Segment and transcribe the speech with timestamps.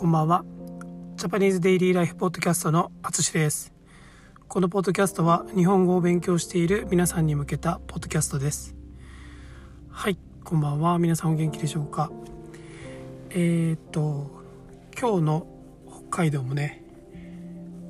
[0.00, 0.46] こんばんは。
[1.16, 3.70] ジャパニーズデイリーライフポッドキャストのあつしです。
[4.48, 8.74] このポッドキャストは日本語を勉強している皆さんに向けたポッドキャストです。
[9.90, 10.98] はい、こんばんは。
[10.98, 12.10] 皆さんお元気でしょうか？
[13.28, 14.30] えー、っと、
[14.98, 15.46] 今日の
[16.08, 16.82] 北海道もね、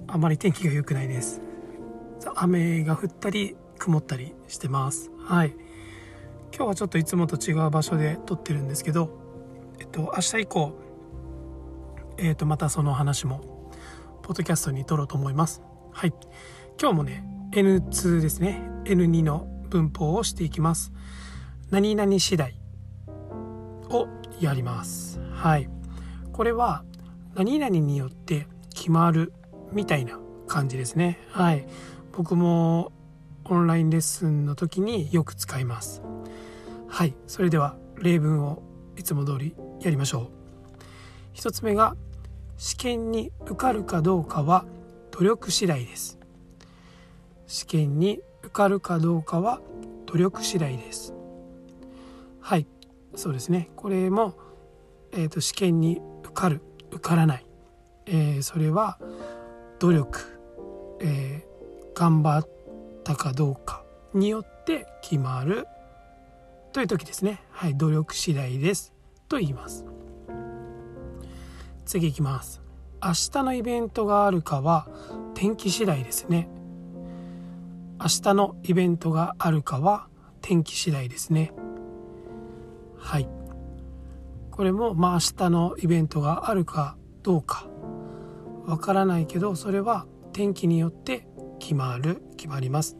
[0.08, 1.40] あまり天気が良くないです。
[2.34, 5.12] 雨が降ったり曇ったりしてます。
[5.16, 5.54] はい。
[6.52, 9.16] 今日はちょっといつもと違う場所で撮ってるんですけど、
[9.78, 10.89] えっと、明日以降、
[12.22, 13.70] えー、とまたその話も
[14.22, 15.62] ポッドキャストに撮ろうと思います。
[15.90, 16.12] はい。
[16.78, 18.62] 今日もね N2 ですね。
[18.84, 20.92] N2 の文法をしていきます。
[21.70, 22.60] 何々次第
[23.88, 24.06] を
[24.38, 25.18] やります。
[25.32, 25.70] はい。
[26.32, 26.84] これは
[27.34, 29.32] 何々によって決まる
[29.72, 31.18] みたいな感じですね。
[31.30, 31.66] はい。
[32.12, 32.92] 僕も
[33.46, 36.02] オンラインレッスンの時によく使います。
[36.86, 37.14] はい。
[37.26, 38.62] それでは例文を
[38.98, 40.30] いつも通りやりましょ
[41.34, 41.38] う。
[41.38, 41.96] 1つ目が
[42.60, 44.66] 試験に受かるかどうかは
[45.12, 46.18] 努力次第です。
[47.46, 49.62] 試験に受かるかどうかは
[50.04, 51.14] 努力次第です。
[52.38, 52.66] はい
[53.14, 53.70] そうですね。
[53.76, 54.34] これも、
[55.12, 57.46] えーと、試験に受かる受からない、
[58.04, 58.98] えー、それは
[59.78, 60.20] 努力、
[61.00, 62.48] えー、頑張っ
[63.04, 65.66] たかどうかによって決まる
[66.74, 67.40] という時ですね。
[67.52, 68.92] はい努力次第です
[69.30, 69.86] と言います。
[71.90, 72.62] 次いきます。
[73.02, 74.86] 明日のイベントがあるかは
[75.34, 76.48] 天気次第ですね。
[77.98, 80.06] 明日のイベントがあるかは
[80.40, 81.52] 天気次第ですね。
[82.96, 83.28] はい。
[84.52, 87.66] これもまあ明日のイベントがあるかどうか。
[88.66, 91.26] わからないけどそれは天気によって
[91.58, 92.98] 決まる決まります。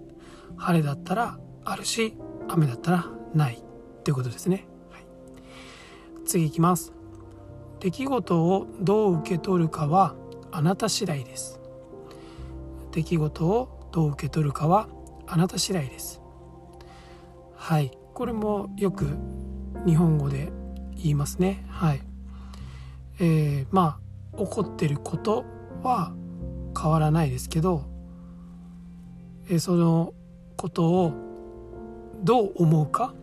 [0.56, 2.16] 晴れだったらあるし
[2.48, 5.04] 雨だったらないっていうことですね、はい、
[6.26, 6.99] 次いきます。
[7.80, 10.14] 出来事をどう受け取るかは
[10.52, 11.60] あなた次第です。
[12.92, 14.88] 出来事をどう受け取るかは
[15.26, 16.20] あなた次第です。
[17.54, 17.90] はい。
[18.12, 19.16] これもよく
[19.86, 20.52] 日本語で
[20.96, 21.64] 言いますね。
[21.68, 22.02] はい。
[23.18, 23.98] えー、ま
[24.34, 25.44] あ起こってること
[25.82, 26.12] は
[26.78, 27.86] 変わらないですけど、
[29.48, 30.12] えー、その
[30.56, 31.12] ことを
[32.22, 33.14] どう思うか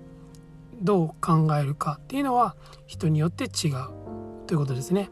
[0.82, 2.56] どう考えるかっていうのは
[2.88, 4.07] 人によって違う。
[4.48, 5.10] ということですね。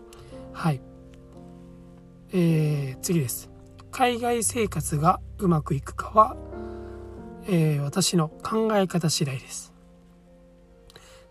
[0.54, 0.82] はい。
[2.32, 3.50] えー、次です。
[3.92, 6.38] 海外生活がうまくいくかは、
[7.48, 9.74] えー、私の考え方次第です。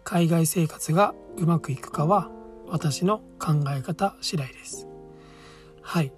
[0.05, 2.31] 海外生活がうまくいくかは
[2.69, 4.87] 私の考え方次第です。
[5.81, 6.13] はい、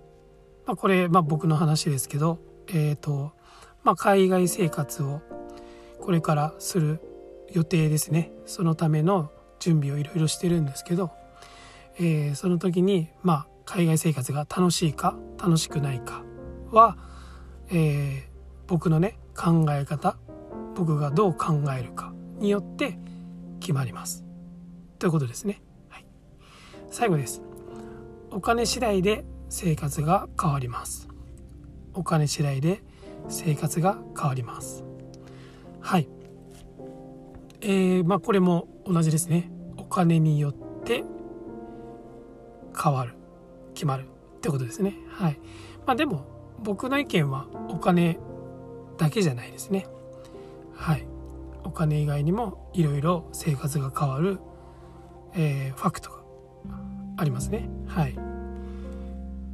[0.66, 2.38] まあ、これ、まあ、僕の話ですけど
[2.69, 3.32] えっ、ー、と、
[3.84, 5.20] まあ、海外生活を
[6.00, 7.00] これからする
[7.52, 8.32] 予定ですね。
[8.44, 9.30] そのための
[9.60, 11.10] 準備をいろいろしてるんですけど
[11.98, 16.22] えー、その時に、まあ、海外生活が楽しいか楽しくないか
[16.70, 16.96] は、
[17.70, 18.22] えー、
[18.66, 20.16] 僕のね考え方
[20.74, 22.98] 僕がどう考えるかによって
[23.60, 24.24] 決まります。
[24.98, 26.06] ということですね、はい、
[26.90, 27.42] 最後です。
[28.30, 31.08] お金次第で生活が変わります。
[31.94, 32.82] お金次第で
[33.28, 34.84] 生活が変わります。
[35.80, 36.08] はい。
[37.62, 39.50] えー、まあこれも同じですね。
[39.78, 41.04] お金によって
[42.81, 43.14] 変わる
[43.75, 44.94] 決まるってことですね。
[45.09, 45.38] はい。
[45.87, 46.25] まあでも
[46.62, 48.19] 僕の意見はお金
[48.98, 49.87] だけじゃないですね。
[50.75, 51.06] はい。
[51.64, 54.38] お金以外にもいろいろ生活が変わる、
[55.34, 56.16] えー、ファクトが
[57.16, 57.69] ありますね。
[57.87, 58.16] はい。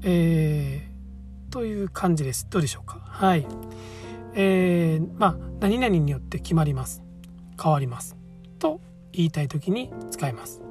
[0.04, 2.47] えー、という感じです。
[2.50, 3.00] どうでしょうか。
[3.04, 3.47] はい。
[4.34, 7.03] えー、まあ何々によって決まります。
[7.62, 8.16] 変わります。
[8.59, 8.81] と
[9.12, 10.62] 言いたい時に使います。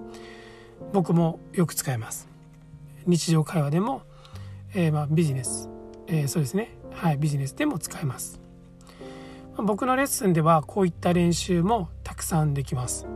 [0.94, 2.31] 僕もよく使います。
[3.06, 4.04] 日常会話でも、
[4.74, 5.70] えー、まあ、ビジネス、
[6.08, 6.78] えー、そうですね。
[6.94, 8.40] はいビジネスでも使えます、
[9.54, 13.08] まあ、僕のレッスンではこういった練習もたくさんできます。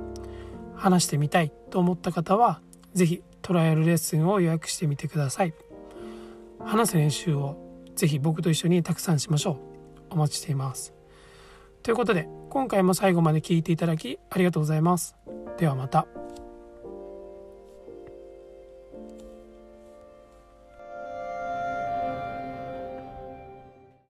[0.75, 2.61] 話してみたいと思った方は
[2.93, 5.53] 是非トライアルレッスンを予約してみてください。
[6.63, 7.57] 話す練習を
[7.95, 9.57] 是非僕と一緒にたくさんしましょう。
[10.11, 10.93] お待ちしています。
[11.83, 15.15] ということで今回も最後まで聞いていただきありがとうございます。
[15.57, 16.24] ではまた。